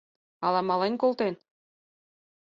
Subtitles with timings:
[0.45, 1.35] Ала мален колтен?